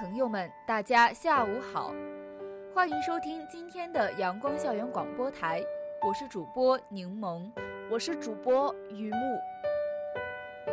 [0.00, 1.92] 朋友们，大家下午好，
[2.72, 5.60] 欢迎收听今天的阳光校园广播台，
[6.06, 7.50] 我是主播柠檬，
[7.90, 9.16] 我是主播榆木。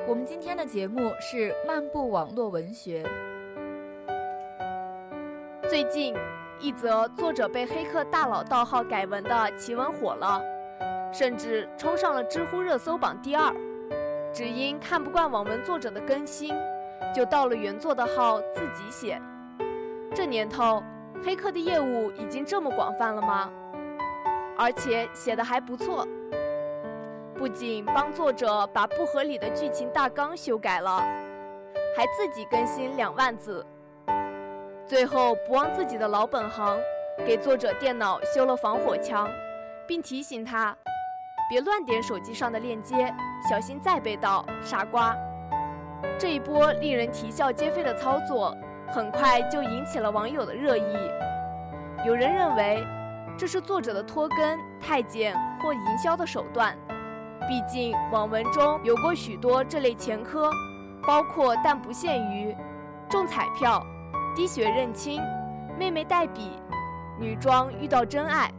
[0.08, 3.04] 我们今天的节目是漫步网络文学。
[5.68, 6.14] 最近，
[6.60, 10.40] 一则作者被黑客大佬盗号改文的奇闻火了，
[11.12, 13.52] 甚至冲上了知乎热搜榜第二，
[14.32, 16.54] 只因看不惯网文作者的更新。
[17.16, 19.22] 就盗了原作的号自己写，
[20.14, 20.84] 这年头，
[21.24, 23.50] 黑客的业务已经这么广泛了吗？
[24.58, 26.06] 而且写的还不错，
[27.34, 30.98] 不仅帮作者把不合理的剧情大纲修改了，
[31.96, 33.66] 还自己更新两万字。
[34.86, 36.78] 最后不忘自己的老本行，
[37.26, 39.30] 给作者电脑修了防火墙，
[39.88, 40.76] 并提醒他
[41.50, 43.14] 别乱点手机上的链接，
[43.50, 45.16] 小心再被盗，傻瓜。
[46.18, 48.56] 这一波令人啼笑皆非的操作，
[48.88, 50.96] 很快就引起了网友的热议。
[52.06, 52.86] 有人认为，
[53.38, 56.76] 这是作者的拖更、太监或营销的手段。
[57.48, 60.50] 毕竟网文中有过许多这类前科，
[61.06, 62.56] 包括但不限于
[63.10, 63.86] 中彩票、
[64.36, 65.22] 滴血认亲、
[65.78, 66.52] 妹妹代笔、
[67.20, 68.50] 女装遇到真爱。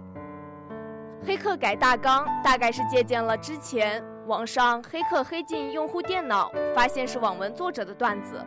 [1.27, 4.05] 黑客改大纲，大概是借鉴了之前。
[4.26, 8.44] 网上黑客黑进用户电脑，发现是网文作者的段子。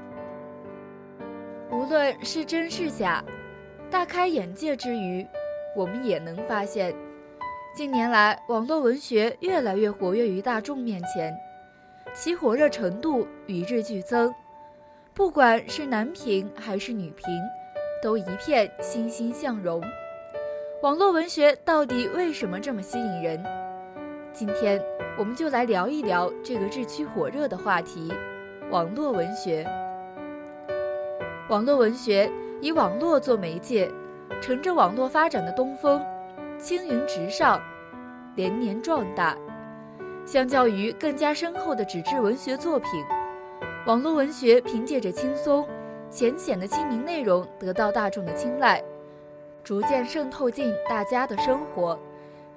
[1.71, 3.23] 无论是真是假，
[3.89, 5.25] 大开眼界之余，
[5.77, 6.93] 我们也能发现，
[7.73, 11.33] 近年来网络文学越来越活跃于大众面前，
[12.13, 14.33] 其火热程度与日俱增。
[15.13, 17.25] 不管是男频还是女频，
[18.03, 19.81] 都一片欣欣向荣。
[20.81, 23.68] 网络文学到底为什么这么吸引人？
[24.39, 24.81] 今天。
[25.17, 28.09] 我们就来聊一聊这个日趋火热的话题——
[28.71, 29.67] 网络文学。
[31.49, 33.91] 网络文学以网络做媒介，
[34.41, 36.01] 乘着网络发展的东风，
[36.57, 37.61] 青云直上，
[38.35, 39.35] 连年壮大。
[40.25, 42.89] 相较于更加深厚的纸质文学作品，
[43.85, 45.67] 网络文学凭借着轻松、
[46.09, 48.81] 浅显的亲民内容得到大众的青睐，
[49.65, 51.99] 逐渐渗透进大家的生活。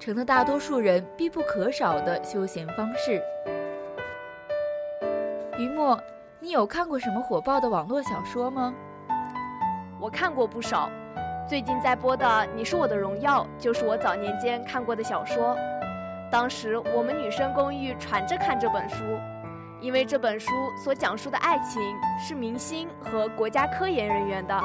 [0.02, 3.22] 成了大多数人必不可少的休闲方式。
[5.56, 5.96] 于墨，
[6.40, 8.74] 你有看过什么火爆的网络小说吗？
[10.00, 10.90] 我看过不少，
[11.48, 15.56] 最近在播的《你是我的荣耀》就是我早年间看过的小说。
[16.32, 19.04] 当时我们女生公寓传着看这本书，
[19.80, 20.50] 因为这本书
[20.82, 21.80] 所讲述的爱情
[22.18, 24.60] 是明星和国家科研人员的，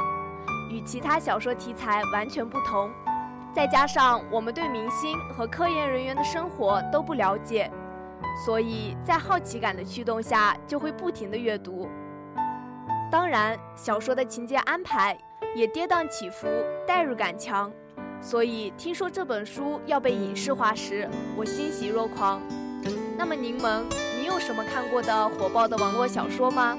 [0.72, 2.90] 与其他小说题材完全不同。
[3.58, 7.68] 再加上我们对明星和科研人员的生活都不了解，
[8.46, 11.90] 所以在好奇感的驱动下，就会不停的阅读。
[13.12, 15.18] 当然，小说的情节安排
[15.56, 16.46] 也跌宕起伏，
[16.86, 17.72] 代入感强，
[18.22, 22.40] 所以听说这本书要被影视化时，我欣喜若狂。
[23.18, 23.82] 那么柠檬，
[24.20, 26.78] 你有什么看过的火爆的网络小说吗？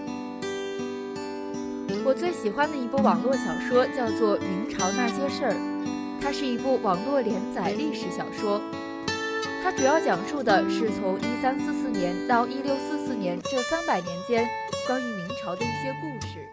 [2.05, 5.51] 我最喜欢的一部网络小说叫做《明朝那些事儿》。
[6.29, 8.61] 它是一部网络连载历史小说，
[9.63, 14.47] 它主要讲述的是从一三四四年到一六四四年这三百年间
[14.87, 16.47] 关于明朝的一些故事。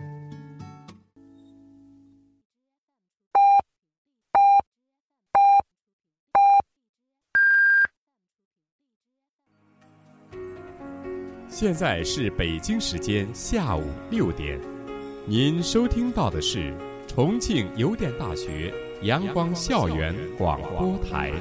[11.49, 14.57] 现在是北京时间下午六点，
[15.25, 16.73] 您收听到的是
[17.09, 18.73] 重庆邮电大学。
[19.05, 21.31] 阳光校园广播台。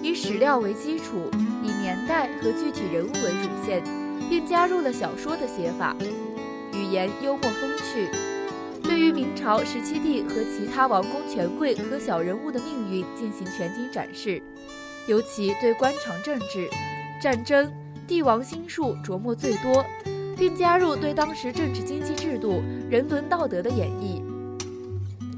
[0.00, 1.28] 以史料为基础，
[1.64, 3.82] 以年代和具体人物为主线，
[4.30, 5.96] 并加入了小说的写法，
[6.72, 8.08] 语言幽默风趣。
[8.84, 14.40] 对于明朝十七帝和其他王公权贵和小人物的命运进行全景展示，
[15.08, 16.70] 尤其对官场政治。
[17.22, 17.72] 战争、
[18.04, 19.84] 帝王心术琢磨最多，
[20.36, 22.60] 并加入对当时政治经济制度、
[22.90, 24.20] 人伦道德的演绎。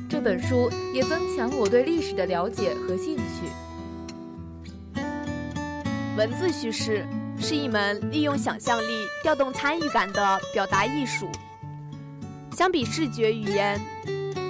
[0.09, 5.03] 这本书也增强我对历史的了解和兴趣。
[6.17, 7.05] 文字叙事
[7.39, 11.29] 是一门利用想象力调动参与感的表达艺术。
[12.53, 13.79] 相比视觉语言，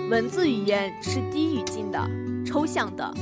[0.08, 1.98] 文字语言是低语境的、
[2.46, 3.12] 抽象的，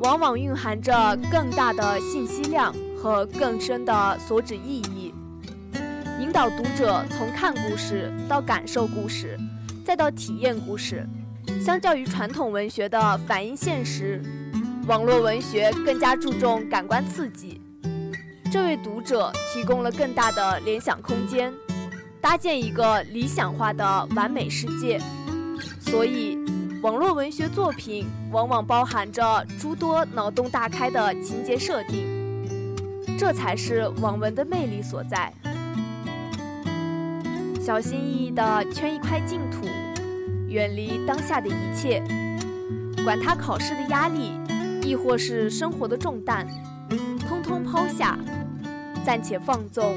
[0.00, 0.92] 往往蕴含着
[1.30, 5.12] 更大的信息量和更深的所指意义，
[6.20, 9.36] 引导读者从看故事到感受故事，
[9.84, 11.04] 再到体验故事。
[11.60, 14.22] 相较于传统文学的反映现实，
[14.86, 17.60] 网络文学更加注重感官刺激，
[18.52, 21.52] 这为读者提供了更大的联想空间。
[22.20, 25.00] 搭建一个理想化的完美世界，
[25.80, 26.38] 所以
[26.80, 32.06] 网络文学作品往往包含着诸多脑洞大开的情节设定，
[33.22, 35.32] 这才是网文的魅力所在。
[37.60, 39.64] 小心翼翼地圈一块净土，
[40.48, 42.02] 远离当下的一切，
[43.04, 44.32] 管他考试的压力，
[44.82, 46.48] 亦或是生活的重担，
[47.28, 48.18] 通通抛下，
[49.06, 49.94] 暂且放纵，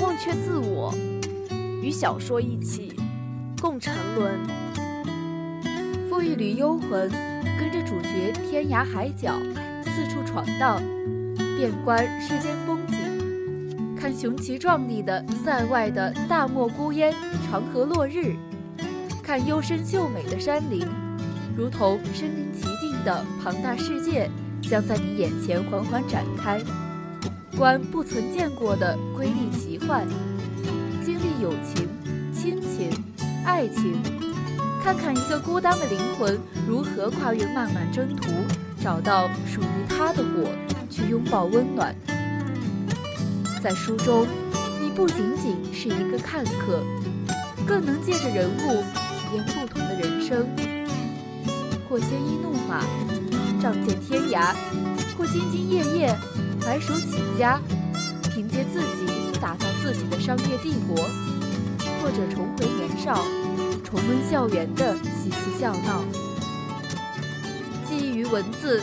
[0.00, 0.92] 忘却自我。
[1.82, 2.94] 与小说一起
[3.62, 4.38] 共沉沦，
[6.10, 7.10] 赴一缕幽魂，
[7.58, 9.38] 跟着主角天涯海角，
[9.86, 10.82] 四处闯荡，
[11.62, 17.14] 遍观世间风景，看雄奇壮丽的塞外的大漠孤烟、
[17.48, 18.34] 长河落日，
[19.22, 20.84] 看幽深秀美的山林，
[21.56, 24.28] 如同身临其境的庞大世界
[24.60, 26.60] 将在你眼前缓缓展开，
[27.56, 30.04] 观不曾见过的瑰丽奇幻。
[31.04, 31.88] 经历友情、
[32.32, 32.90] 亲情、
[33.44, 34.02] 爱情，
[34.82, 36.36] 看看一个孤单的灵魂
[36.66, 38.32] 如何跨越漫漫征途，
[38.82, 40.50] 找到属于他的火，
[41.08, 41.94] 拥抱温暖。
[43.62, 44.26] 在书中，
[44.80, 46.82] 你不仅仅是一个看客，
[47.66, 50.46] 更能借着人物体验不同的人生。
[51.88, 52.84] 或鲜衣怒马，
[53.60, 54.54] 仗剑天涯；
[55.16, 56.16] 或兢兢业业，
[56.64, 57.60] 白手起家，
[58.34, 59.12] 凭借自己。
[59.40, 60.94] 打造自己的商业帝国，
[62.00, 63.24] 或者重回年少，
[63.82, 66.04] 重温校园的嬉戏笑闹。
[67.84, 68.80] 记忆于文字，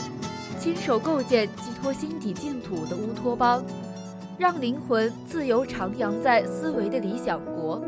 [0.60, 3.64] 亲手构建寄托心底净土的乌托邦，
[4.38, 7.82] 让灵魂自由徜徉在思维的理想国。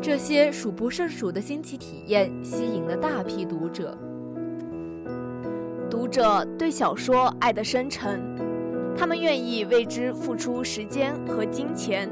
[0.00, 3.98] 这些数不胜数的新奇体验，吸引了大批读者。
[5.90, 8.22] 读者对小说爱得深沉。
[8.96, 12.08] 他们愿意为之付出时间和金钱，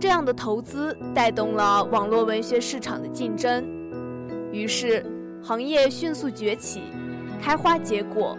[0.00, 3.64] 这样的投资带动了网络文学市场的竞争，
[4.50, 5.06] 于是
[5.44, 6.82] 行业迅速崛起，
[7.42, 8.38] 开花结果，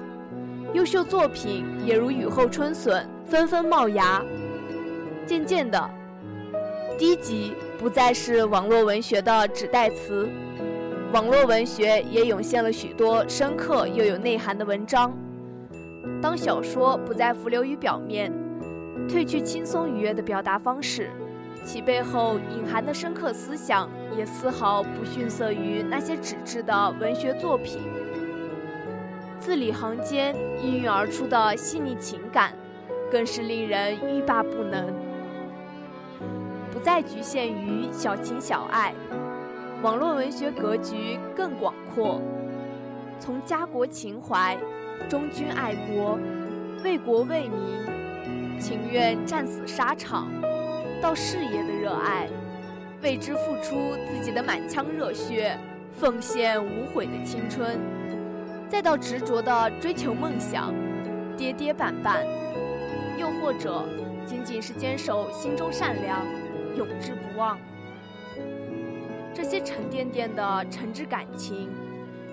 [0.71, 4.23] 优秀作品也如雨后春笋，纷纷冒芽。
[5.25, 5.89] 渐渐的，
[6.97, 10.29] 低级不再是网络文学的指代词，
[11.11, 15.11] 网络文学也涌现了许多深刻又有内涵的文章。
[16.21, 18.31] 当小说不再浮流于表面，
[19.09, 21.09] 褪去轻松愉悦的表达方式，
[21.65, 27.81] 其背后隐含的深刻思想也丝毫不逊色于那些纸质的文学作品。
[29.43, 32.53] 字里行间氤氲而出的细腻情感，
[33.11, 34.87] 更是令人欲罢不能。
[36.71, 38.93] 不再局限于小情小爱，
[39.81, 42.21] 网络文学格局更广阔，
[43.19, 44.57] 从家国情怀。
[45.09, 46.17] 忠君爱国，
[46.81, 50.27] 为国为民，情愿战死沙场；
[51.01, 52.29] 到事业的热爱，
[53.01, 55.57] 为之付出自己的满腔热血，
[55.91, 57.75] 奉献无悔的青春；
[58.73, 60.73] 再到执着的追求梦想，
[61.37, 62.25] 跌跌绊绊；
[63.19, 63.85] 又或者
[64.25, 66.25] 仅仅是坚守心中善良，
[66.75, 67.55] 永志不忘。
[69.31, 71.69] 这些沉甸甸的诚挚感情，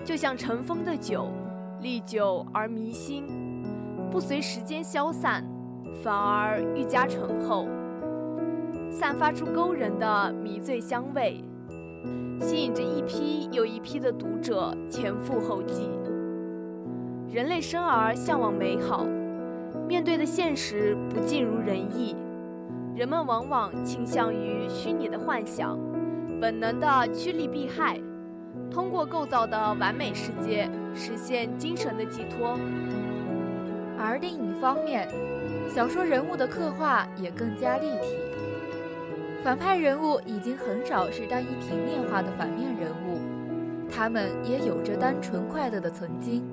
[0.03, 1.29] 就像尘封的酒。
[1.79, 3.23] 历久而弥新，
[4.09, 5.45] 不随时间消散，
[6.03, 7.67] 反而愈加醇厚，
[8.89, 11.43] 散发出勾人的迷醉香味，
[12.39, 15.87] 吸引着一批又一批的读者前赴后继。
[17.31, 19.05] 人类生而向往美好，
[19.87, 22.13] 面对的现实不尽如人意，
[22.93, 25.79] 人们往往倾向于虚拟的幻想，
[26.41, 27.97] 本能的趋利避害。
[28.69, 32.59] 通过构造的完美世界实现精神的寄托，
[33.97, 35.07] 而另一方面，
[35.73, 38.09] 小说人物的刻画也更加立体。
[39.41, 43.19] 反派人物已经很少是单一平面化的反面人物，
[43.89, 46.43] 他们也有着单纯快乐的曾经。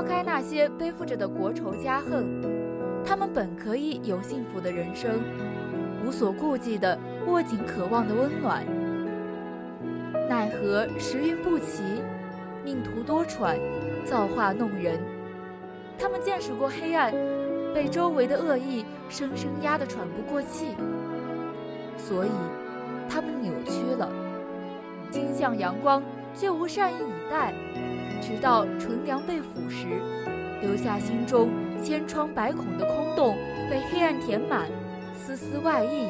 [0.00, 2.26] 抛开那些背负着的国仇家恨，
[3.04, 5.20] 他们本可以有幸福的人生。
[6.02, 8.64] 无所顾忌地握紧渴望的温暖。
[10.26, 11.82] 奈何时运不齐，
[12.64, 13.58] 命途多舛，
[14.06, 14.98] 造化弄人。
[15.98, 17.12] 他们见识过黑暗，
[17.74, 20.68] 被周围的恶意生生压得喘不过气，
[21.98, 22.30] 所以
[23.06, 24.10] 他们扭曲了，
[25.10, 26.02] 倾向阳光
[26.34, 27.52] 却无善意以待，
[28.20, 29.86] 直到纯良被腐蚀，
[30.60, 31.50] 留下心中
[31.82, 33.36] 千疮百孔的空洞
[33.70, 34.68] 被黑暗填满，
[35.14, 36.08] 丝丝外溢，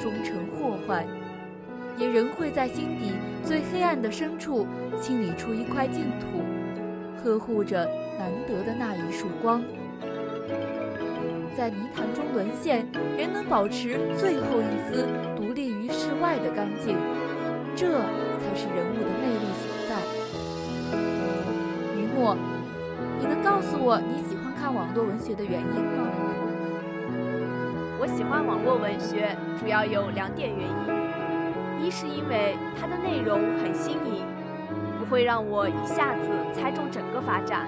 [0.00, 1.06] 终成祸患，
[1.96, 3.12] 也仍会在心底
[3.44, 4.66] 最黑暗的深处
[5.00, 6.42] 清理出一块净土，
[7.22, 7.88] 呵护着。
[8.18, 9.64] 难得的那一束光，
[11.56, 12.86] 在泥潭中沦陷，
[13.18, 16.96] 仍能保持最后一丝独立于世外的干净，
[17.74, 19.71] 这才是人物的魅力所
[22.22, 22.28] 在。
[22.28, 22.36] 于墨，
[23.18, 26.06] 你能告诉我你喜欢看网络文学的原因吗？
[27.98, 34.24] 我喜欢网络文学主要有两点原因：一是因为它的内容很新颖，
[34.98, 37.66] 不会让我一下子猜中整个发展。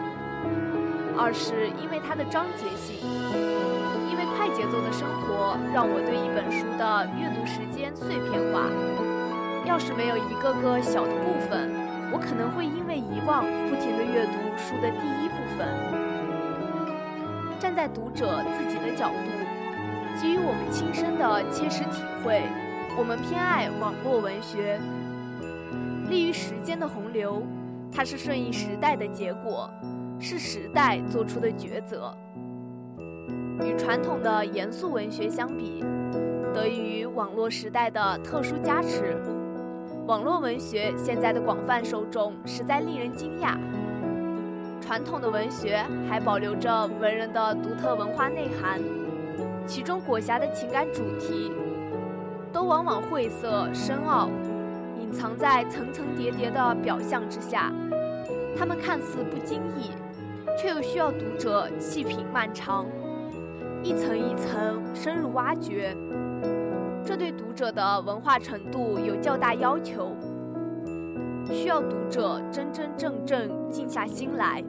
[1.17, 3.03] 二是因为它的章节性，
[4.11, 8.71] 因为快节奏的生活让我对一本书的阅读时间碎片化。
[9.67, 11.71] 要是没有一个个小的部分，
[12.15, 15.67] 我可能会因为遗忘不停地阅读书的第一部分。
[17.59, 22.45] 站在读者自己的角度，基于我们亲身的切实体会，
[22.97, 24.79] 我们偏爱网络文学。
[26.09, 27.43] 立于时间的洪流，
[27.91, 29.69] 它是顺应时代的结果。
[30.21, 32.17] 是时代做出的抉择。
[33.61, 35.85] 与传统的严肃文学相比，
[36.55, 39.17] 得益于网络时代的特殊加持，
[40.07, 43.57] 网络文学现在的广泛受众实在令人惊讶。
[44.79, 48.79] 传统的文学还保留着文人的独特文化内涵，
[49.67, 51.51] 其中裹挟的情感主题，
[52.53, 54.29] 都往往晦涩深奥，
[55.01, 57.73] 隐藏在层层叠叠的表象之下，
[58.59, 59.91] 它们看似不经意。
[60.57, 62.87] 却又需要读者细品漫长，
[63.83, 65.97] 一层一层深入挖掘，
[67.05, 70.17] 这对读者的文化程度有较大要求，
[71.53, 74.65] 需要读者真真正正静下心来，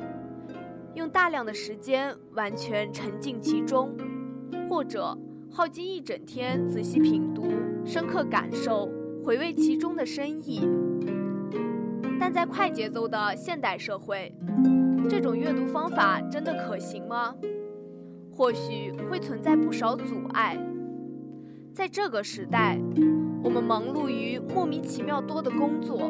[0.96, 3.96] 用大量的时间完全沉浸其中，
[4.70, 5.18] 或者
[5.50, 7.46] 耗尽一整天仔细品读、
[7.86, 8.89] 深刻感受、
[9.24, 10.68] 回味其中的深意。
[12.20, 14.36] 但在快节奏的现代社会。
[15.08, 17.34] 这种阅读方法真的可行吗？
[18.32, 20.58] 或许会存在不少阻碍。
[21.75, 22.79] 在这个时代，
[23.44, 26.10] 我们忙碌于莫名其妙多的工作，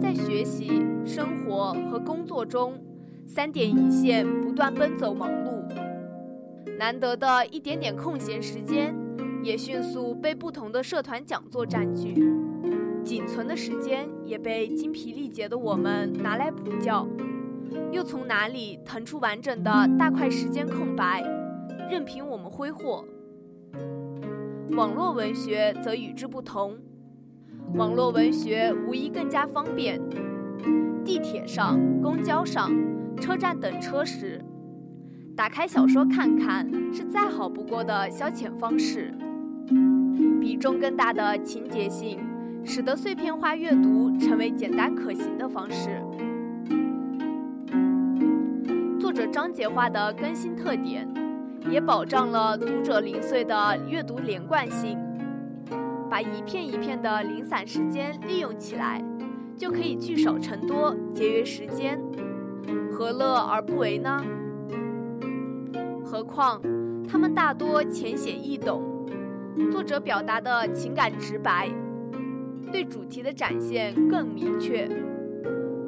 [0.00, 2.82] 在学习、生活和工作中
[3.26, 5.62] 三点一线不断奔走忙碌，
[6.78, 8.96] 难得的一点点空闲时间
[9.42, 12.14] 也迅速被不同的社团讲座占据，
[13.04, 17.06] 仅存的时间也被精疲力竭的我们拿来补觉。
[17.92, 21.22] 又从哪里腾出完整的大块时间空白，
[21.90, 23.04] 任凭我们挥霍？
[24.70, 26.76] 网络文学则与之不同，
[27.74, 30.00] 网络文学无疑更加方便。
[31.04, 32.70] 地铁上、公交上、
[33.20, 34.44] 车站等车时，
[35.36, 39.14] 打开小说看看是再好不过的消遣方式。
[40.40, 42.18] 比重更大的情节性，
[42.64, 46.02] 使得碎片化阅读成为简单可行的方式。
[48.98, 51.08] 作者章节化的更新特点，
[51.70, 54.98] 也保障了读者零碎的阅读连贯性。
[56.08, 59.02] 把一片一片的零散时间利用起来，
[59.56, 62.00] 就可以聚少成多，节约时间，
[62.92, 64.24] 何乐而不为呢？
[66.04, 66.60] 何况，
[67.08, 68.80] 他们大多浅显易懂，
[69.72, 71.68] 作者表达的情感直白，
[72.70, 74.88] 对主题的展现更明确，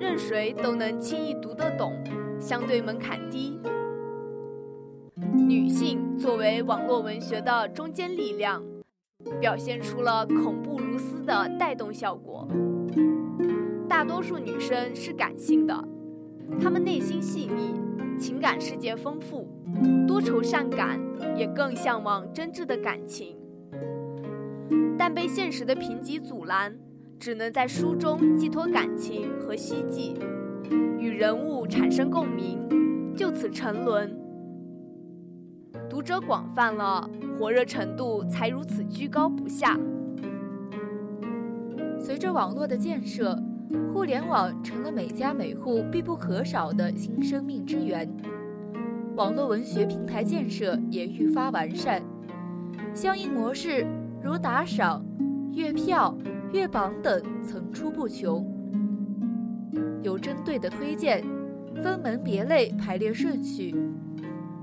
[0.00, 1.92] 任谁都能轻易读得懂。
[2.40, 3.60] 相对门槛低，
[5.48, 8.62] 女性作为网络文学的中坚力量，
[9.40, 12.46] 表现出了恐怖如斯的带动效果。
[13.88, 15.74] 大多数女生是感性的，
[16.60, 17.72] 她们内心细腻，
[18.20, 19.48] 情感世界丰富，
[20.06, 21.00] 多愁善感，
[21.34, 23.34] 也更向往真挚的感情。
[24.98, 26.78] 但被现实的贫瘠阻拦，
[27.18, 30.14] 只能在书中寄托感情和希冀。
[30.98, 34.14] 与人物产生共鸣，就此沉沦。
[35.98, 39.76] 读者广泛了，火热程度才如此居高不下。
[41.98, 43.36] 随着网络的建设，
[43.92, 48.08] 互联网成了每家每户必不可少的新生命之源。
[49.16, 52.00] 网络文学平台建设也愈发完善，
[52.94, 53.84] 相应模式
[54.22, 55.04] 如打赏、
[55.52, 56.16] 月票、
[56.52, 58.46] 月榜等层出不穷。
[60.04, 61.24] 有针对的推荐，
[61.82, 63.74] 分门别类排列顺序，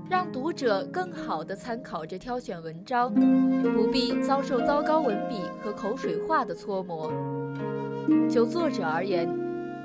[0.08, 3.12] 让读者更好地参考着挑选文章，
[3.74, 7.12] 不必遭受糟糕文笔和口水话的搓磨。
[8.30, 9.28] 就作者而言，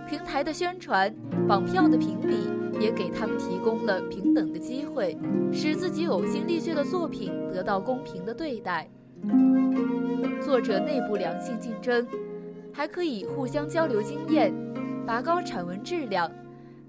[0.07, 1.11] 平台的宣传、
[1.47, 2.47] 榜票的评比，
[2.79, 5.17] 也给他们提供了平等的机会，
[5.51, 8.87] 使自己呕心沥血的作品得到公平的对待。
[10.39, 12.07] 作者内部良性竞争，
[12.71, 14.53] 还可以互相交流经验，
[15.03, 16.29] 拔高产文质量，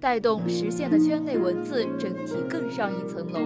[0.02, 3.38] 带动实现的圈内文字整体更上一层楼。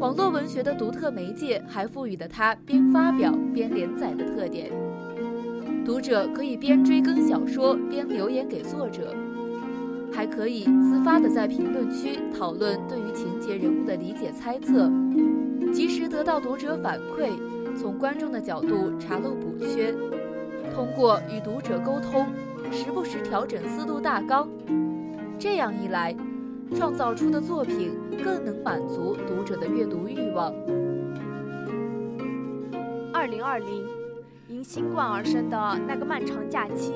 [0.00, 4.72] 网络文学的独特媒介还赋予了它边发表边连载的特点。
[5.84, 9.14] 读者可以边追更小说边留言给作者，
[10.12, 14.90] 还可以自发地在评论区讨论对于情节人物的理解猜测，
[15.72, 17.30] 及时得到读者反馈，
[17.76, 19.94] 从观众的角度查漏补缺，
[20.74, 22.26] 通过与读者沟通，
[22.70, 24.48] 时不时调整思路大纲，
[25.38, 26.14] 这样一来，
[26.76, 30.52] 创造出的作品更能满足读者的阅读欲望。
[33.12, 33.84] 二零二零。
[34.46, 35.56] 因新冠而生的
[35.88, 36.92] 那个漫长假期，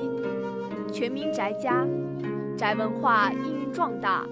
[0.93, 1.85] 全民宅家，
[2.55, 4.23] 宅文化应运壮大。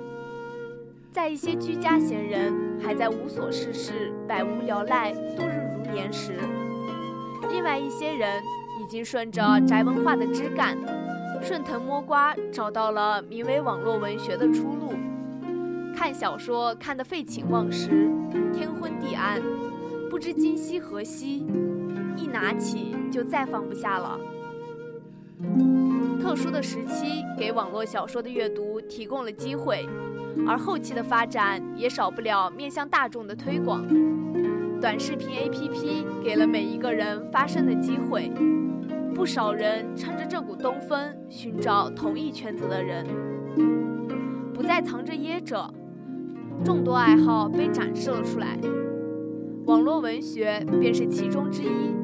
[1.12, 6.34] 在一些居家闲人还在无所事事、百无聊赖、度日如年时，
[7.50, 8.42] 另外一些人
[8.80, 10.78] 已经顺着宅文化的枝干，
[11.42, 14.94] 顺藤摸瓜，找到了名为网络文学的出路。
[15.96, 18.10] 看小说看得废寝忘食，
[18.54, 19.42] 天昏地暗，
[20.10, 21.46] 不知今夕何夕。
[22.16, 24.20] 一拿起就再放不下了。
[26.20, 29.88] 特殊的时期给网络小说的阅读提供了机会，
[30.48, 33.86] 而后期的发展也少不了面向大众的推广。
[34.82, 38.32] 短视频 APP 给了每一个人发声的机会，
[39.18, 43.04] 不少人趁着这股东风寻找同一圈子的人，
[44.54, 45.74] 不再藏着掖着，
[46.64, 48.60] 众多爱好被展示了出来。
[49.66, 51.96] 网络文学便是其中之一。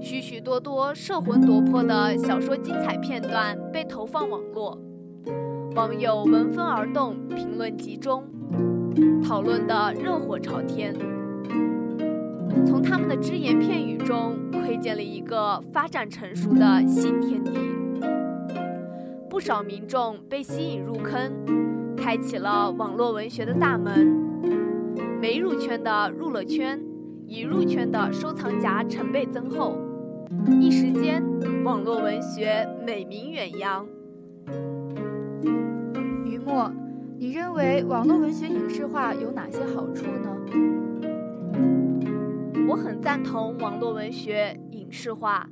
[0.00, 4.78] 许许多多摄魂夺魄的小说精彩片段被投放网络，
[5.76, 8.24] 网友闻风而动，评论集中，
[9.22, 10.94] 讨论的热火朝天。
[12.66, 17.52] 从他们的只言片语中窥见了一个发展成熟的新天地。
[19.28, 21.32] 不少民众被吸引入坑，
[21.96, 24.22] 开启了网络文学的大门。
[25.20, 26.80] 没入圈的入了圈，
[27.26, 29.78] 已入圈的收藏夹成倍增厚，
[30.60, 31.22] 一时间
[31.64, 33.86] 网络文学美名远扬。
[36.24, 36.70] 于墨，
[37.18, 40.83] 你认为网络文学影视化有哪些好处呢？
[42.66, 45.46] 我很赞同网络文学影视化，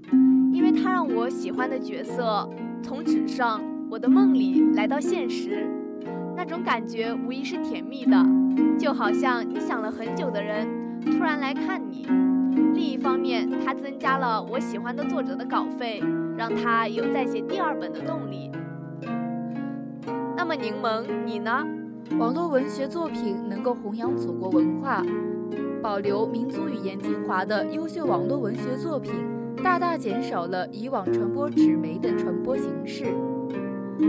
[0.52, 2.48] 因为它让我喜欢的角色
[2.82, 5.66] 从纸上我的梦里来到现实，
[6.34, 8.16] 那种感觉无疑是甜蜜的。
[8.78, 10.66] 就好像你想了很久的人
[11.04, 12.06] 突然来看你。
[12.74, 16.02] 另一方面，它增加了我喜欢的作者的稿费，
[16.36, 18.50] 让他有再写第二本的动力。
[20.34, 21.64] 那么柠檬，你呢？
[22.18, 25.02] 网络文学作品能够弘扬祖国文化，
[25.82, 29.12] 保留民族语言精华的优秀网络文学作品，
[29.64, 33.06] 大大减少了以往传播纸媒的传播形式。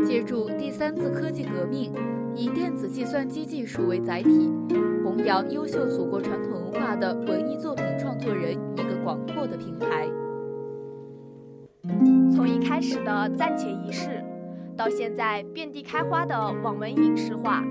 [0.06, 1.92] 借助第三次科技革命。
[2.36, 4.52] 以电子计算机技术为载体，
[5.04, 10.10] 弘扬优秀祖国传统文化的文艺作品创作人一个广阔的平台。
[12.32, 14.24] 从一开始的暂且一试，
[14.76, 17.64] 到现在遍地开花的网文影视化，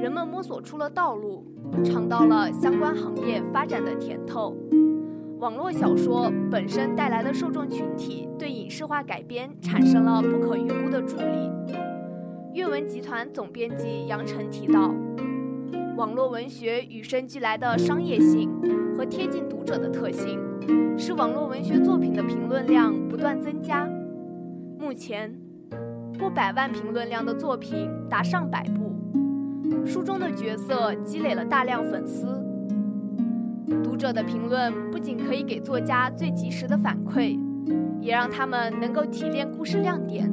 [0.00, 1.44] 人们摸索出了道路，
[1.84, 4.56] 尝到了相关行业发展的甜头。
[5.38, 11.50] 网络小说本身带来的受众群体，对影视化改编产生了不可预估的助力。
[12.54, 14.90] 阅文集团总编辑杨晨提到，
[15.98, 18.50] 网络文学与生俱来的商业性
[18.96, 20.40] 和贴近读者的特性，
[20.96, 23.86] 使网络文学作品的评论量不断增加。
[24.78, 25.38] 目前，
[26.18, 28.94] 过百万评论量的作品达上百部，
[29.86, 32.26] 书中的角色积累了大量粉丝。
[33.82, 37.38] 读者的评论不仅可以给作家最及时的反馈，
[38.00, 40.32] 也让他们能够提炼故事亮点。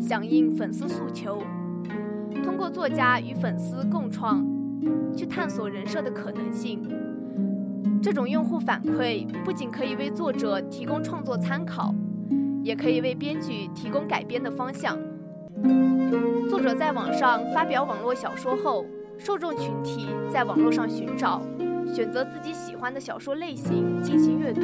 [0.00, 1.42] 响应粉丝诉求，
[2.42, 4.44] 通过作家与粉丝共创，
[5.16, 6.82] 去探索人设的可能性。
[8.02, 11.94] 这种用户反馈不仅可以为作者提供创作参考，
[12.62, 14.98] 也可以为编剧提供改编的方向。
[16.48, 18.86] 作者在网上发表网络小说后，
[19.18, 21.42] 受众群体在网络上寻找、
[21.86, 24.62] 选择自己喜欢的小说类型进行阅读。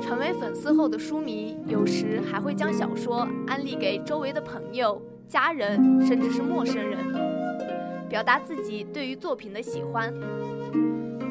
[0.00, 6.98] 成为粉丝后的书迷，有时还会将小说安利给周围的朋友、家人，甚至是陌生人，
[8.08, 10.12] 表达自己对于作品的喜欢。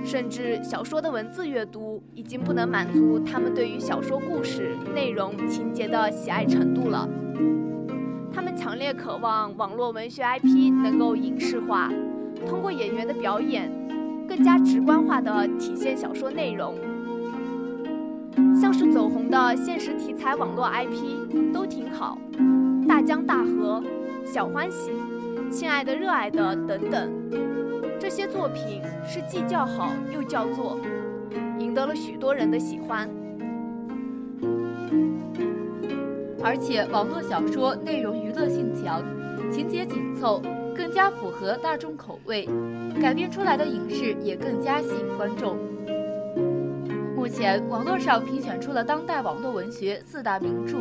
[0.03, 7.09] 甚至小说的文字阅读已经不能满足他们对于小说故事内容、情节的喜爱程度了。
[8.35, 11.89] 他们强烈渴望网络文学 IP 能够影视化，
[12.45, 13.71] 通过演员的表演，
[14.27, 16.75] 更加直观化的体现小说内容。
[18.59, 22.17] 像是走红的现实题材网络 IP 都挺好，
[22.85, 23.81] 《大江大河》
[24.29, 24.91] 《小欢喜》
[25.49, 27.09] 《亲爱的热爱的》等等，
[27.97, 30.77] 这些作品是既叫好又叫座，
[31.57, 33.09] 赢得了许多人的喜欢。
[36.45, 39.03] 而且网络小说内容娱乐性强，
[39.51, 40.39] 情节紧凑，
[40.75, 42.47] 更加符合大众口味，
[43.01, 45.57] 改编出来的影视也更加吸引观众。
[47.15, 50.77] 目前网络上评选出了当代网络文学四大名著，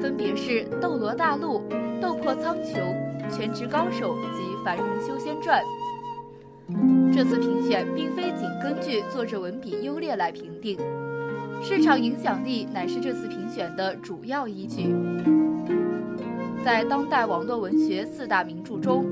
[0.00, 1.60] 分别是《斗罗大陆》
[2.00, 2.74] 《斗破苍穹》
[3.30, 5.62] 《全职高手》及《凡人修仙传》。
[7.14, 10.76] 这次评选并非仅根据作者文笔优劣来评定，
[11.64, 14.92] 市场影响力乃是这次评选的主要依据。
[16.64, 19.06] 在当代网络文学四大名著中，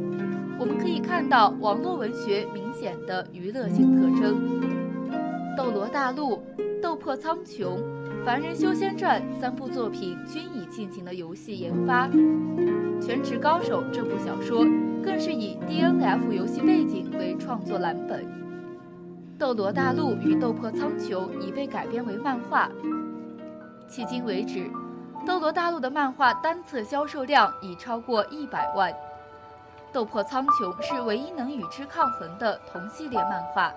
[0.59, 4.61] 我们可以看到网络文学明显的娱乐性特征。
[5.57, 6.35] 《斗罗大陆》
[6.83, 7.63] 《斗破苍穹》
[8.25, 12.09] 《凡人修仙传》三部作品均已进行了游戏研发，
[13.01, 14.67] 《全职高手》这部小说
[15.05, 18.25] 更是以 DNF 游戏背景为创作蓝本，
[19.41, 22.69] 《斗罗大陆》与《斗破苍穹》已被改编为漫画。
[23.89, 24.59] 迄今为止，
[25.27, 28.93] 《斗罗大陆》的漫画单册销售量已超过一百万，
[29.95, 33.73] 《斗破苍穹》是唯一能与之抗衡的同系列漫画。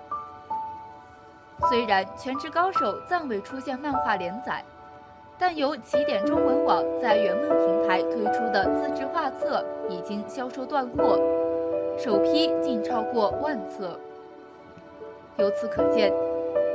[1.69, 4.62] 虽然《全职高手》暂未出现漫画连载，
[5.39, 11.17] 但由起点中文网在原梦平台推出的自制画册已经销售断货，
[11.97, 13.97] 首批竟超过万册。
[15.37, 16.13] 由此可见，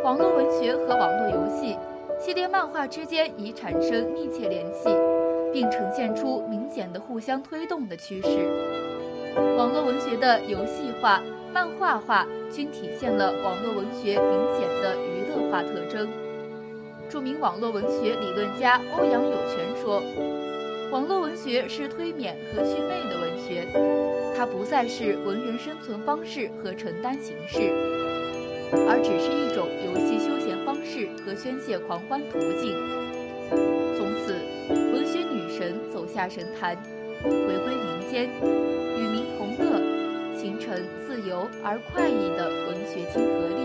[0.03, 1.77] 网络文学和网络游戏
[2.19, 4.89] 系列漫画之间已产生密切联系，
[5.53, 8.29] 并呈现出明显的互相推动的趋势。
[9.57, 11.21] 网络文学的游戏化。
[11.51, 16.07] 漫画化均体现了网络文学明显的娱乐化特征。
[17.09, 20.03] 著名网络文学理论家欧阳有泉说
[20.93, 23.67] ：“网络文学是推免和祛魅的文学，
[24.37, 27.73] 它不再是文人生存方式和承担形式，
[28.73, 32.75] 而只是一种游戏休闲方式和宣泄狂欢途径。”
[33.97, 34.35] 从此，
[34.93, 36.77] 文学女神走下神坛，
[37.23, 38.29] 回归民间，
[38.97, 39.99] 与民同乐。
[40.39, 40.73] 形成
[41.05, 43.59] 自由而快意的文学亲和力。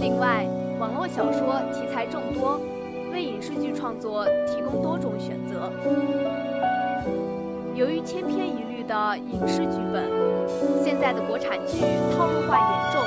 [0.00, 0.46] 另外，
[0.80, 2.58] 网络小说题材众多，
[3.12, 5.70] 为影视剧创作提供多种选择。
[7.74, 10.08] 由于千篇一律的影视剧本，
[10.82, 11.80] 现在的国产剧
[12.14, 13.02] 套路化严重，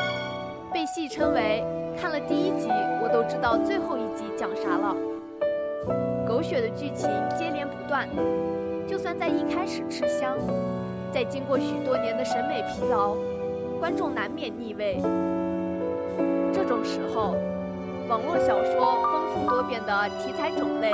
[0.73, 1.63] 被戏称为
[1.99, 2.69] “看了第一集
[3.01, 4.95] 我都知道最后一集讲啥了”，
[6.27, 8.07] 狗血的剧情接连不断。
[8.87, 10.37] 就算在一开始吃香，
[11.11, 13.15] 在经过许多年的审美疲劳，
[13.79, 14.99] 观众难免腻味。
[16.53, 17.35] 这种时候，
[18.07, 20.91] 网络小说丰富多变的题材种类，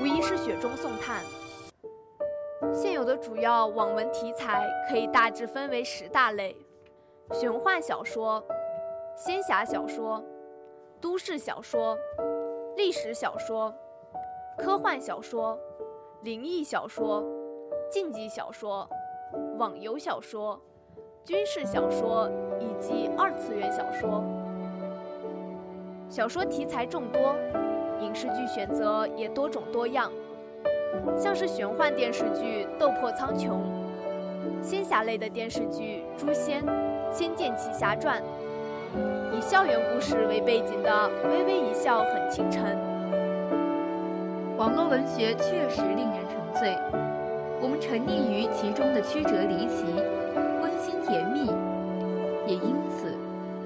[0.00, 1.20] 无疑是雪中送炭。
[2.72, 6.56] 现有的主要网文题材可以大致分为十大类：
[7.32, 8.42] 玄幻小说、
[9.16, 10.22] 仙侠小说、
[11.00, 11.96] 都市小说、
[12.76, 13.74] 历史小说、
[14.56, 15.58] 科幻小说。
[16.22, 17.24] 灵异小说、
[17.90, 18.86] 竞技小说、
[19.56, 20.60] 网游小说、
[21.24, 22.30] 军事小说
[22.60, 24.22] 以及二次元小说。
[26.10, 27.34] 小说题材众多，
[28.02, 30.12] 影视剧选择也多种多样，
[31.16, 33.48] 像是玄幻电视剧《斗破苍穹》，
[34.62, 36.62] 仙侠类的电视剧《诛仙》
[37.12, 38.20] 《仙剑奇侠传》，
[39.36, 40.90] 以校园故事为背景的
[41.28, 42.64] 《微微一笑很倾城》。
[44.56, 46.76] 网络文学确实令人沉醉，
[47.62, 49.84] 我们沉溺于其中的曲折离奇、
[50.60, 51.46] 温馨甜蜜，
[52.46, 53.14] 也因此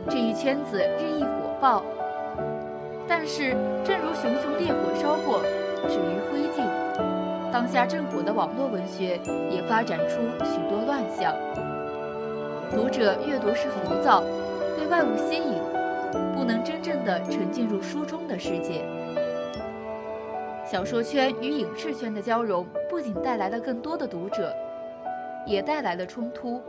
[0.08, 1.82] 这一圈子日益火爆。
[3.08, 5.42] 但是，正如熊熊烈火烧过，
[5.88, 6.64] 止于灰烬，
[7.54, 9.16] 当下正火的网络文学
[9.48, 11.32] 也发展出许多乱象。
[12.72, 14.24] 读者阅读时浮躁，
[14.76, 15.54] 被外物吸引，
[16.34, 18.84] 不能真正的沉浸入书中的世界。
[20.66, 24.52] 小说圈与影视圈的交融，不仅带来了更多的读者，
[25.46, 26.60] 也带来了冲突。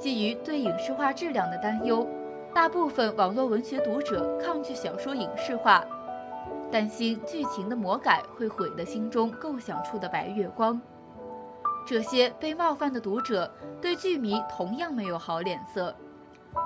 [0.00, 2.04] 基于对影视化质量的担忧，
[2.52, 5.84] 大部分网络文学读者抗拒小说影视化，
[6.72, 10.80] 担心剧情的魔改会毁了心中构想出的白月光。
[11.86, 15.94] 这些被冒犯的读者对剧迷同样没有好脸色，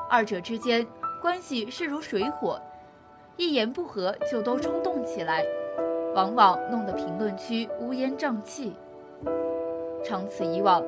[0.08, 0.86] 二者之间
[1.20, 2.60] 关系势如水火，
[3.36, 5.44] 一言不合就都冲动起来，
[6.14, 8.76] 往往弄得评论区乌烟瘴气。
[10.04, 10.82] 长此以往。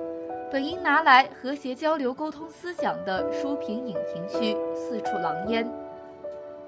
[0.51, 5.71] 本应拿来和谐交流、沟通思想的书评影评区四处狼烟，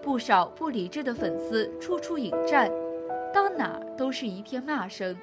[0.02, 2.70] 不少不理智的粉丝处处引战，
[3.32, 5.16] 到哪都是一片骂声，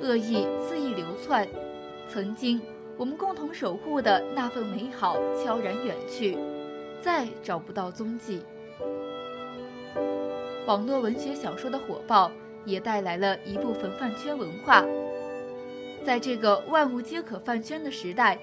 [0.00, 1.48] 恶意肆意流窜，
[2.08, 2.60] 曾经
[2.96, 6.36] 我们共同守护的那份美好悄然远去，
[7.00, 8.42] 再找不到踪迹。
[10.66, 12.30] 网络文学小说的火爆，
[12.66, 14.84] 也带来了一部分饭圈文化。
[16.04, 18.38] 在这个万物皆可饭圈的时代，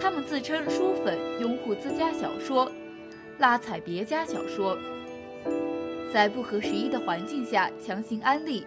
[0.00, 2.70] 他们自称书粉，拥护自家小说，
[3.38, 4.76] 拉踩别家小说，
[6.12, 8.66] 在不合时宜的环境下强行安利，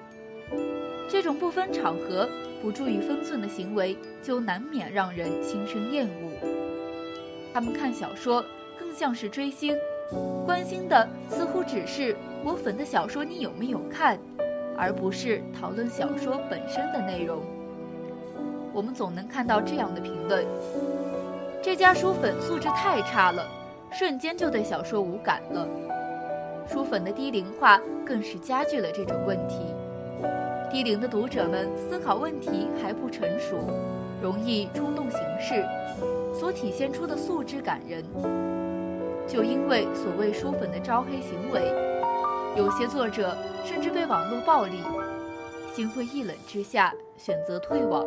[1.09, 2.29] 这种不分场合、
[2.61, 6.47] 不注意分寸的行为，就难免让人心生厌恶。
[7.51, 8.45] 他们看小说
[8.77, 9.75] 更像是追星，
[10.45, 14.19] 关心的似乎只是我粉的小说你有没有看，
[14.77, 17.41] 而不是讨论小说本身的内容。
[18.71, 20.45] 我们总能看到这样的评论：
[21.59, 23.49] 这家书粉素质太差了，
[23.91, 25.67] 瞬间就对小说无感了。
[26.67, 29.57] 书粉的低龄化更是加剧了这种问题。
[30.69, 33.57] 低龄的读者们思考问题还不成熟，
[34.21, 35.65] 容易冲动行事，
[36.33, 38.03] 所体现出的素质感人。
[39.27, 41.73] 就因为所谓书粉的招黑行为，
[42.55, 44.83] 有些作者甚至被网络暴力，
[45.73, 48.05] 心灰意冷之下选择退网。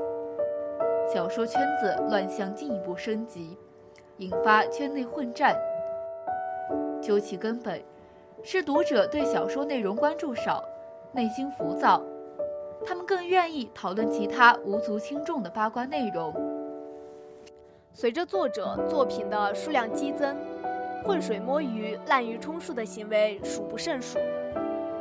[1.13, 3.57] 小说圈子乱象进一步升级，
[4.19, 5.57] 引发圈内混战。
[7.03, 7.83] 究其根本，
[8.45, 10.63] 是读者对小说内容关注少，
[11.13, 12.01] 内心浮躁，
[12.87, 16.33] 他们更愿意讨论其他无足轻重的八卦内容。
[17.93, 20.37] 随着作者作品的数量激增，
[21.05, 24.19] 浑水摸鱼、滥竽充数的行为数不胜数。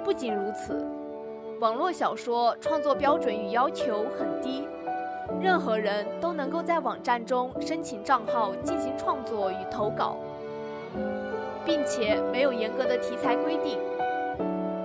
[0.04, 0.84] 不仅如此，
[1.60, 4.68] 网络小说创作标准与要求很低。
[5.40, 10.18] 任何人都能够在网站中申请账号进行创作与投稿，
[11.66, 13.78] 并且没有严格的题材规定，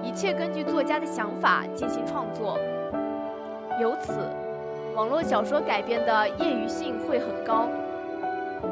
[0.03, 2.59] 一切根据作家的想法进行创作。
[3.81, 4.13] 由此，
[4.95, 7.69] 网络小说改编的业余性会很高，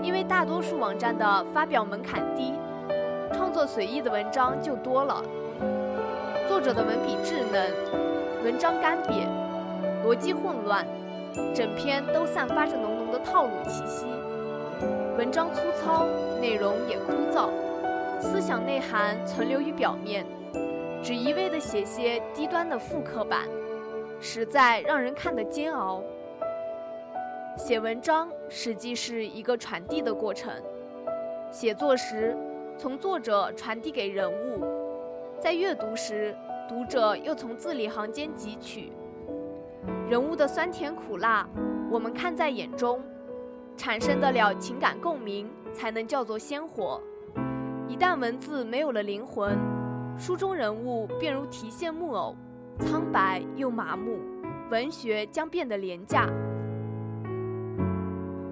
[0.02, 2.54] 因为大多数网站的发表门槛低，
[3.32, 5.22] 创作随意的文章就多了。
[6.48, 7.70] 作者的文笔稚嫩，
[8.44, 9.26] 文章干瘪，
[10.06, 10.86] 逻辑混乱。
[11.52, 14.06] 整篇都散发着浓浓的套路气息，
[15.18, 16.06] 文章粗糙，
[16.40, 17.48] 内容也枯燥，
[18.20, 20.24] 思想内涵存留于表面，
[21.02, 23.48] 只一味地写些低端的复刻版，
[24.20, 26.02] 实在让人看得煎熬。
[27.56, 30.52] 写文章实际是一个传递的过程，
[31.50, 32.36] 写作时
[32.76, 34.64] 从作者传递给人物，
[35.38, 36.34] 在阅读时
[36.68, 38.92] 读者又从字里行间汲取。
[40.08, 41.48] 人物的酸甜苦辣，
[41.90, 43.00] 我们看在眼中，
[43.76, 47.00] 产生得了情感共鸣，才能叫做鲜活。
[47.86, 49.58] 一旦文字没有了灵魂，
[50.18, 52.34] 书中人物便如提线木偶，
[52.80, 54.18] 苍白又麻木，
[54.70, 56.26] 文学将变得廉价。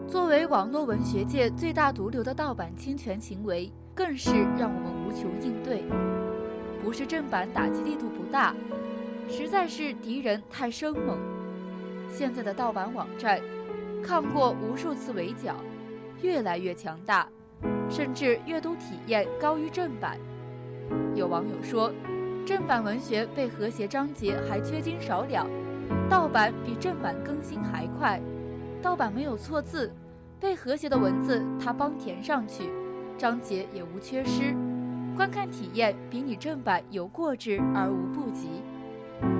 [0.07, 5.83] 作为网络文学界最大毒瘤的盗版侵权行为，更是让我们无穷应对。
[6.83, 8.55] 不是正版打击力度不大，
[9.29, 11.18] 实在是敌人太生猛。
[12.09, 13.40] 现在的盗版网站，
[14.03, 15.57] 抗过无数次围剿，
[16.21, 17.27] 越来越强大，
[17.92, 20.16] 甚至阅读体验高于正版。
[21.14, 21.92] 有网友说，
[22.46, 25.46] 正版文学被和谐章节还缺斤少两，
[26.09, 28.18] 盗版比正版更新还快。
[28.81, 29.92] 盗版没有错字，
[30.40, 32.70] 被和谐的文字他帮填上去，
[33.18, 34.57] 章节也无缺失，
[35.14, 38.48] 观看体验比你正版有过之而无不及。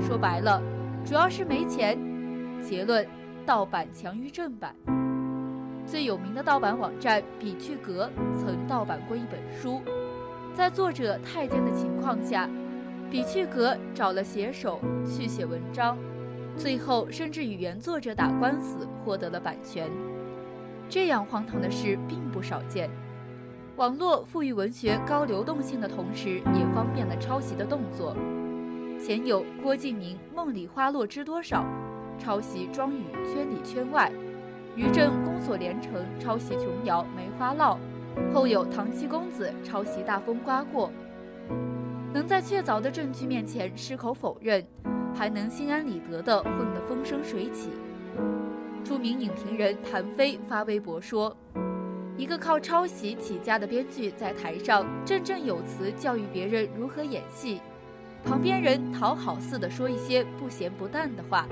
[0.07, 0.63] 说白了，
[1.07, 1.99] 主要是没钱。
[2.61, 3.07] 结论：
[3.47, 4.77] 盗版强于正版。
[5.93, 9.83] 最有名的盗版网站比趣阁曾盗版过一本书，
[10.55, 12.49] 在作者太监的情况下，
[13.11, 15.99] 比趣阁找了写手去写文章，
[16.57, 19.91] 最后甚至与原作者打官司获得了版权。
[20.89, 22.89] 这样荒唐的事并不少见。
[23.77, 28.17] 网络赋予文学高流动性的同时，也方便了抄袭的动作。
[28.99, 31.59] 前有郭敬明《梦里花落知多少》。
[32.19, 34.11] 抄袭庄语圈里圈外，
[34.75, 37.77] 于震宫锁连城抄袭琼瑶《梅花烙》，
[38.35, 40.89] 后有唐七公子抄袭《大风刮过》。
[42.15, 44.65] 能在确凿的证据面前矢口否认，
[45.15, 47.71] 还能心安理得地混得风生水起。
[48.85, 51.37] 著名影评人谭飞发微博说
[52.17, 57.61] ：“一个靠抄袭起家的编剧在台上振振有词教育别人如何演戏，
[58.25, 61.47] 旁边人讨好似的说一些不咸不淡的话。”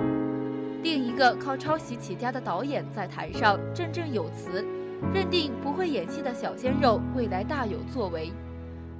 [0.82, 4.64] 另一个靠抄袭起家的导演在台上振振有词，
[5.12, 8.32] 认定不会演戏的小鲜肉未来大有作为，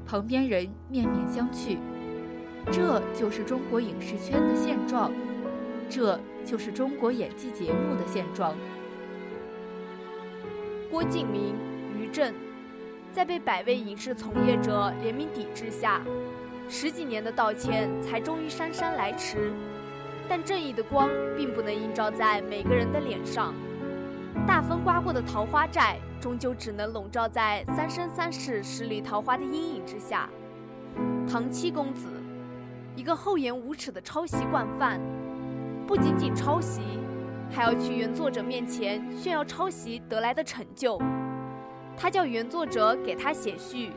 [0.07, 1.79] 旁边人面面相觑。
[2.71, 5.11] 这就是中国影视圈的现状，
[5.88, 8.55] 这就是中国演技节目的现状。
[10.90, 11.55] 郭敬明、
[11.99, 12.35] 于震，
[13.11, 16.03] 在被百位影视从业者联名抵制下，
[16.69, 19.51] 十几年的道歉才终于姗姗来迟。
[20.31, 23.53] 但正义的光并不能映照在每个人的脸上，
[24.47, 30.31] 大风刮过的桃花寨终究只能笼罩在三生三世十里桃花的阴影之下。
[31.29, 32.07] 唐七公子，
[32.95, 35.01] 一个厚颜无耻的抄袭惯犯，
[35.85, 36.81] 不仅仅抄袭，
[37.51, 40.97] 还要去原作者面前炫耀抄袭得来的成就。
[41.97, 43.90] 他叫原作者给他写序，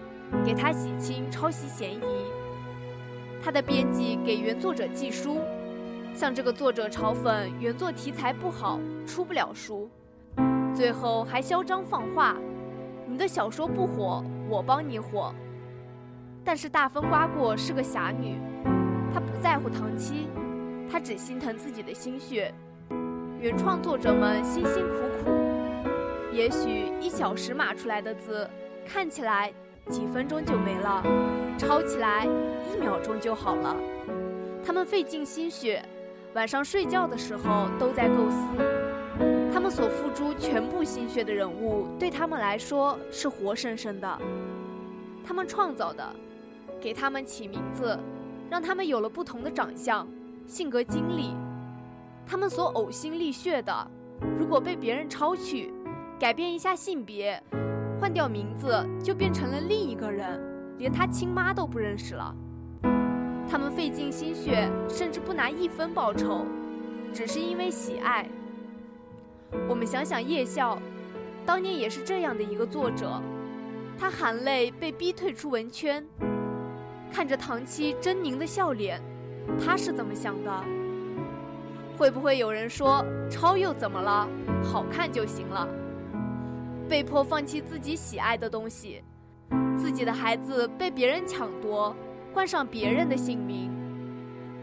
[0.44, 2.02] 给他洗清抄袭嫌疑。
[3.40, 5.38] 他的编辑给原作者寄书。
[6.16, 9.90] 向这个作者嘲讽原作题材不好，出不了书，
[10.74, 12.38] 最后还嚣张放话
[13.10, 15.34] ：“你的小说不火，我帮你火。”
[16.46, 18.38] 但是大风刮过是个侠女，
[19.12, 20.28] 她不在乎唐七，
[20.90, 22.54] 她只心疼自己的心血。
[23.40, 25.32] 原创作者们辛辛苦苦，
[26.32, 28.48] 也许一小时码出来的字，
[28.86, 29.52] 看起来
[29.90, 31.04] 几分钟就没了，
[31.58, 32.26] 抄起来
[32.72, 33.76] 一秒钟就好了。
[34.64, 35.84] 他们费尽心血。
[36.36, 38.38] 晚上睡觉的时候都在构思，
[39.54, 44.20] 他们所付出全部心血的人物，对他们来说是活生生的。
[45.24, 46.04] 他们创造的，
[46.82, 47.98] 给他们起名字，
[48.50, 50.08] 让他们有了不同的长相、
[50.48, 51.36] 性格、经历。
[52.26, 53.88] 他们所呕心沥血的，
[54.40, 55.72] 如果被别人抄去，
[56.20, 57.42] 改变一下性别，
[58.02, 60.42] 换掉名字，就变成了另一个人，
[60.80, 62.36] 连他亲妈都不认识了。
[63.50, 66.46] 他们费尽心血，甚至拿一分报酬，
[67.14, 68.28] 只是因为喜爱。
[69.68, 70.80] 我们想想叶笑，
[71.46, 73.22] 当年也是这样的一个作者，
[73.98, 76.06] 他含泪被逼退出文圈，
[77.12, 79.02] 看着唐七狰狞的笑脸，
[79.60, 80.64] 他是怎么想的？
[81.98, 84.28] 会不会有人说抄又怎么了？
[84.64, 85.68] 好看就行了。
[86.88, 89.04] 被迫放弃自己喜爱的东西，
[89.78, 91.96] 自己的孩子被别人抢夺。
[92.34, 93.72] 冠上别人的姓名，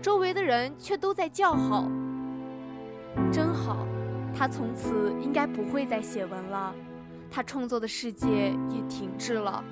[0.03, 1.89] 周围的人却都在叫好。
[3.31, 3.87] 真好，
[4.35, 6.75] 他从此应该不会再写文了，
[7.31, 9.63] 他创作的世界也停滞了，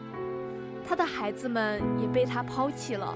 [0.87, 3.15] 他的孩子们也被他抛弃了，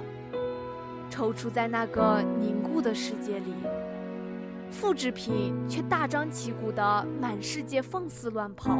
[1.10, 3.52] 踌躇在那个凝固的世界里，
[4.70, 8.78] 复制品却大张旗鼓地满世界放肆乱跑。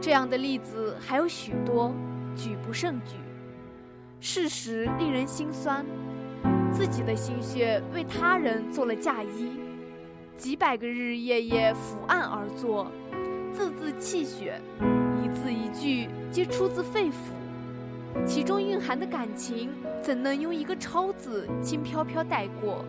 [0.00, 1.92] 这样的例子还有许多，
[2.34, 3.16] 举不胜举。
[4.20, 5.84] 事实令人心酸，
[6.76, 9.48] 自己的心血为他人做了嫁衣，
[10.36, 12.90] 几百个日日夜夜伏案而作，
[13.52, 14.60] 字字泣血，
[15.22, 19.70] 一字一句皆出自肺腑，其中蕴含的感情
[20.02, 22.84] 怎能用一个“抄”字轻飘飘带过？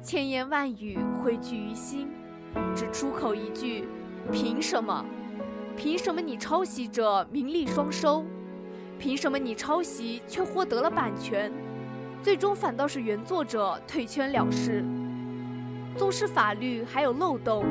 [0.00, 2.08] 千言万语汇聚于心，
[2.72, 3.88] 只出口一句：
[4.30, 5.04] 凭什么？
[5.76, 8.24] 凭什么你抄袭者名利双收？
[8.96, 11.52] 凭什么你抄袭却获得了版权，
[12.26, 14.84] 最终反倒是原作者退圈了事？
[15.96, 17.64] 纵使法律还有漏洞，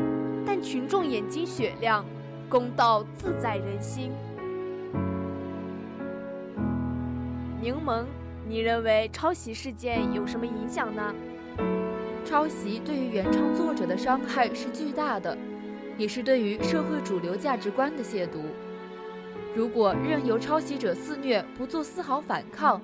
[0.45, 2.05] 但群众眼睛雪亮，
[2.47, 4.13] 公道自在人心。
[7.59, 8.05] 柠檬，
[8.47, 11.13] 你认为抄袭事件有什么影响呢？
[12.23, 15.37] 抄袭对于原创作者的伤害是巨大的，
[15.97, 18.39] 也是对于社会主流价值观的亵渎。
[19.53, 22.81] 如果任由抄袭者肆虐，不做丝毫反抗，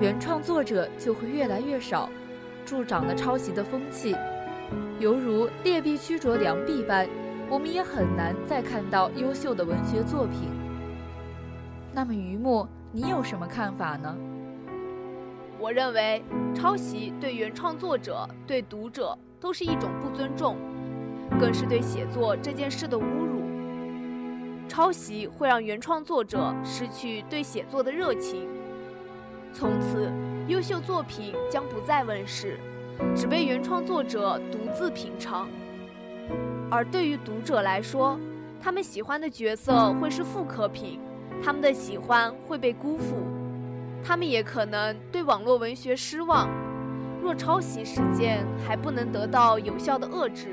[0.00, 2.08] 原创作者就会越来越少，
[2.64, 4.14] 助长了抄袭的风气，
[5.00, 7.08] 犹如劣币驱逐良币般，
[7.50, 10.50] 我们也很难再看到优秀的文学作品。
[11.92, 14.16] 那么，于木，你有什么看法呢？
[15.58, 16.22] 我认为，
[16.54, 20.56] 抄袭对原创作者、对读者都是一种不尊重，
[21.40, 23.42] 更是对写作这件事的侮辱。
[24.68, 28.48] 抄袭会让原创作者失去对写作的热情，
[29.58, 30.08] 从此
[30.46, 32.60] 优秀作品将不再问世，
[33.12, 35.48] 只被原创作者独自品尝。
[36.70, 38.16] 而对于读者来说，
[38.62, 41.00] 他们喜欢的角色会是复刻品，
[41.42, 43.16] 他们的喜欢会被辜负，
[44.04, 46.48] 他们也可能对网络文学失望。
[47.20, 50.50] 若抄袭事件还不能得到有效的遏制，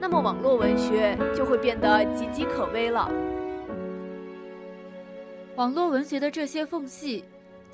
[0.00, 3.10] 那么网络文学就会变得岌岌可危了。
[5.56, 7.22] 网络文学的这些缝隙，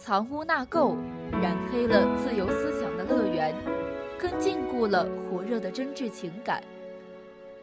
[0.05, 0.96] 藏污纳垢，
[1.40, 3.55] 染黑了自由思想的乐园，
[4.18, 6.61] 更禁锢了火热的真挚情感。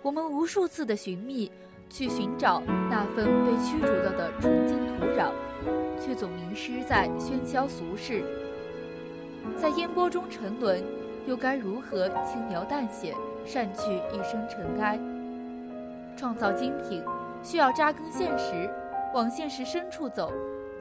[0.02, 1.52] 我们无数次的寻觅，
[1.90, 5.34] 去寻找那份被驱逐了的纯净土壤，
[6.00, 8.24] 却总迷失在喧嚣俗世。
[9.58, 10.82] 在烟波中沉沦，
[11.28, 13.14] 又该如何轻描淡写
[13.46, 14.98] 散去一生尘埃？
[16.16, 17.04] 创造精品，
[17.44, 18.70] 需要扎根现实。
[19.12, 20.32] 往现实深处走，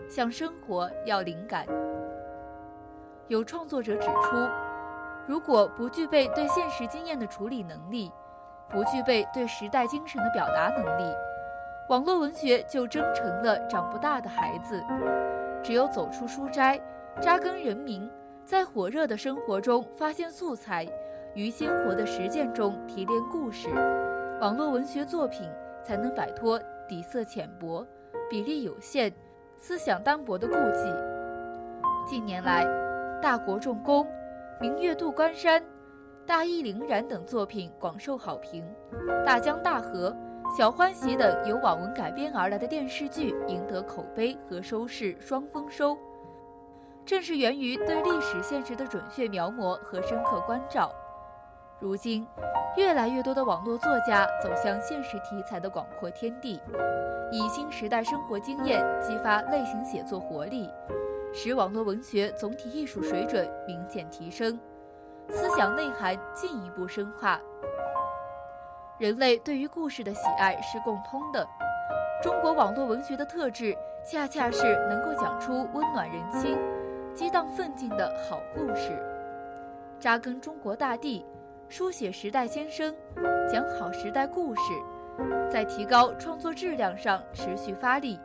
[0.09, 1.67] 向生活要灵感。
[3.29, 4.49] 有创作者指出，
[5.27, 8.11] 如果不具备对现实经验的处理能力，
[8.71, 11.15] 不具备对时代精神的表达能力，
[11.91, 14.83] 网络文学就真成了长不大的孩子。
[15.63, 16.81] 只有走出书斋，
[17.21, 18.11] 扎根人民，
[18.45, 20.87] 在火热的生活中发现素材，
[21.35, 23.69] 于鲜活的实践中提炼故事，
[24.41, 25.51] 网络文学作品
[25.85, 27.87] 才能摆脱底色浅薄。
[28.31, 29.11] 比例有限、
[29.59, 30.95] 思想单薄的顾忌。
[32.07, 32.65] 近年来，
[33.21, 34.05] 《大国重工》
[34.61, 35.61] 《明月渡关山》
[36.25, 38.65] 《大义凛然》等作品广受好评，
[39.25, 40.11] 《大江大河》
[40.57, 45.99] 《小欢喜》等由网文改编而来的电视剧赢得口碑和收视双丰收。
[47.05, 50.93] 正是源于对历史现实的准确描摹和深刻关照。
[51.81, 52.27] 如今，
[52.77, 56.61] 越来越多的网络作家走向现实题材的广阔天地，
[57.31, 60.69] 以新时代生活经验激发类型写作活力，
[61.33, 64.59] 使网络文学总体艺术水准明显提升，
[65.29, 67.41] 思想内涵进一步深化。
[68.99, 71.47] 人类对于故事的喜爱是共通的，
[72.21, 73.73] 中国网络文学的特质
[74.05, 76.59] 恰恰是能够讲出温暖人心、
[77.15, 79.01] 激荡奋进的好故事，
[80.01, 81.25] 扎根中国大地。
[81.71, 82.95] 书写时代先声，
[83.53, 84.61] 讲好时代故事，
[85.51, 88.19] 在提高创作质量上持续发力，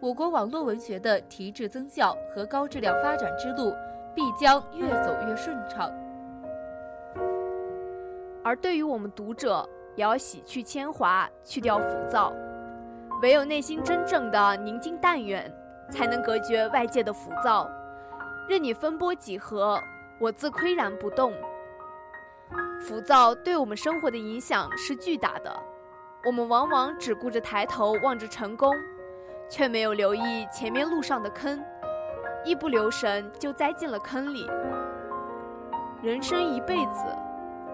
[0.00, 3.74] 我国网络文学的提质增效和高质量发展之路
[4.14, 5.92] 必将越走越顺畅。
[8.42, 12.32] 而对于我们读者，也要洗去铅华，去掉浮躁，
[13.20, 15.52] 唯有内心真正的宁静淡远，
[15.90, 17.70] 才能隔绝外界的浮躁。
[18.48, 19.78] 任你风波几何，
[20.18, 21.34] 我自岿然不动。
[22.80, 25.62] 浮躁对我们生活的影响是巨大的，
[26.24, 28.74] 我们往往只顾着抬头望着成功，
[29.48, 31.62] 却没有留意前面路上的坑，
[32.44, 34.50] 一不留神就栽进了坑里。
[36.02, 37.04] 人生一辈子，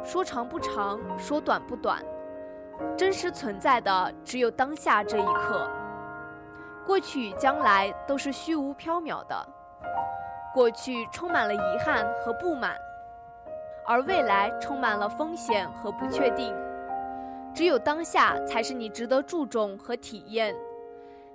[0.05, 2.05] 说长不长，说短不短，
[2.97, 5.66] 真实存在的只有当下这一刻，
[6.87, 9.49] 过去与将来都是虚无缥缈的，
[10.53, 12.76] 过去充满了遗憾和不满。
[13.89, 16.55] 而未来充满了风险和不确定，
[17.55, 20.55] 只有当下才是你值得注重和体验，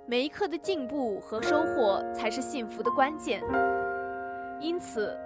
[0.06, 3.42] 每一刻的进步和收获才是幸福的关键。
[4.60, 5.18] 因此，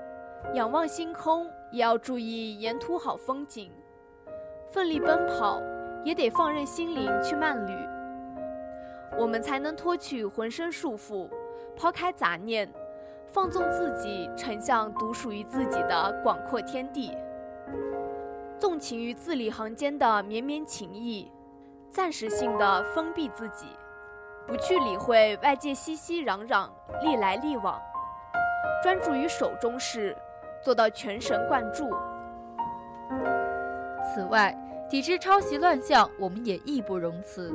[0.55, 3.71] 仰望星空也要注意沿途好风景，
[4.73, 5.61] 奋力奔跑
[6.07, 7.73] 也得放任心灵去慢旅，
[9.19, 11.29] 我们才能脱去浑身束缚，
[11.77, 12.67] 抛开杂念。
[13.31, 17.15] 放纵自己，沉向独属于自己的广阔天地，
[18.59, 21.31] 纵情于字里行间的绵绵情意，
[21.91, 23.67] 暂时性的封闭自己，
[24.47, 26.69] 不去理会外界熙熙攘攘、
[27.03, 27.79] 历来历往，
[28.83, 30.17] 专注于手中事，
[30.63, 31.91] 做到全神贯注。
[34.03, 34.57] 此外，
[34.89, 37.55] 抵制抄袭乱象，我们也义不容辞。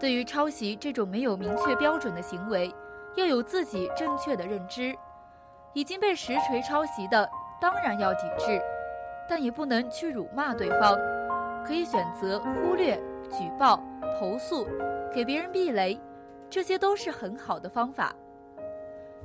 [0.00, 2.72] 对于抄袭这种没有明确标准的行为，
[3.18, 4.96] 要有自己正确的认知，
[5.72, 7.28] 已经被实锤抄袭的
[7.60, 8.62] 当然要抵制，
[9.28, 10.96] 但也不能去辱骂对方，
[11.66, 12.94] 可以选择忽略、
[13.28, 13.82] 举报、
[14.20, 14.68] 投诉，
[15.12, 16.00] 给别人避雷，
[16.48, 18.14] 这些都是很好的方法。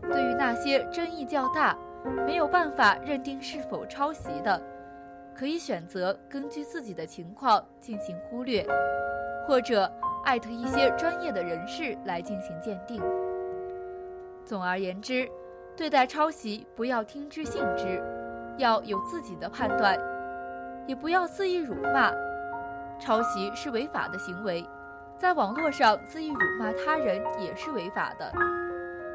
[0.02, 1.78] 对于那些争议较大、
[2.26, 4.60] 没有办法认定是否抄袭的，
[5.36, 8.66] 可以选择根据自己的情况进行忽略，
[9.48, 9.88] 或者
[10.26, 13.00] 艾特一些专业的人士来进行鉴定。
[14.46, 15.30] 总而言之，
[15.76, 18.02] 对待抄袭不要听之信之，
[18.58, 19.98] 要有自己的判断，
[20.86, 22.12] 也不要肆意辱骂。
[23.00, 24.66] 抄袭是违法的行为，
[25.18, 28.32] 在网络上肆意辱骂他人也是违法的。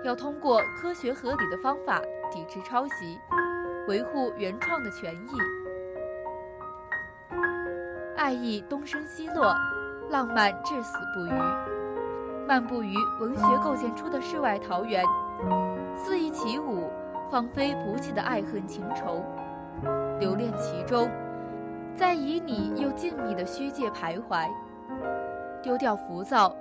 [0.04, 2.00] 要通过科学合理的方法
[2.30, 3.18] 抵制抄袭，
[3.86, 5.30] 维护原创的权益。
[8.16, 9.54] 爱意东升西落，
[10.10, 11.67] 浪漫至死不渝。
[12.48, 15.04] 漫步于文学构建出的世外桃源，
[15.94, 16.88] 肆意起舞，
[17.30, 19.22] 放飞不弃的爱恨情仇，
[20.18, 21.10] 留恋其中，
[21.94, 24.48] 在旖旎又静谧的虚界徘徊。
[25.60, 26.56] 丢掉浮躁，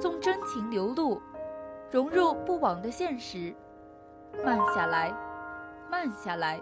[0.00, 1.20] 纵真情流露，
[1.90, 3.54] 融入不枉的现实。
[4.42, 5.12] 慢下来，
[5.90, 6.58] 慢下来，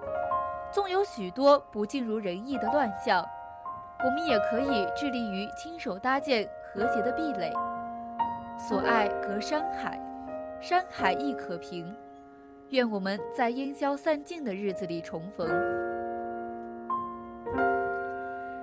[0.72, 3.24] 纵有许多不尽如人意的乱象，
[4.04, 6.44] 我们也可以致力于亲手搭建
[6.74, 7.52] 和谐的壁垒。
[8.56, 10.00] 所爱隔山海，
[10.60, 11.92] 山海亦可平。
[12.70, 15.48] 愿我们在烟消散尽的日子里重逢。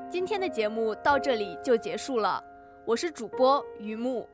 [0.10, 2.42] 今天的节目到这里就结束了。
[2.86, 4.26] 我是主播于木，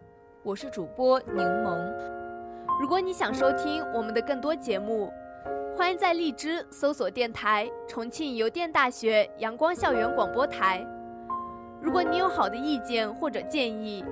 [0.44, 1.92] 我是主播柠檬。
[2.80, 5.12] 如果你想收听我们的更多节目，
[5.76, 10.86] 欢迎在荔枝搜索电台“重庆邮电大学阳光校园广播台”。
[11.82, 14.04] 如果你有好的意见或者建议，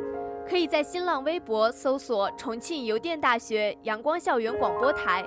[0.47, 5.25] 可以在新浪微博搜索“重庆邮电大学阳光校园广播台”，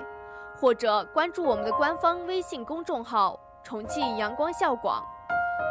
[0.55, 5.03] 或者关注我们的官方微信公众号“重庆阳光校广”。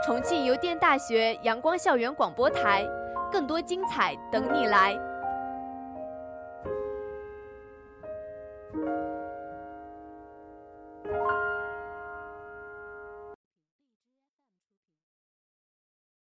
[0.06, 2.86] 重庆邮电大学阳光校园广播台。
[3.30, 5.07] 更多精彩等你来。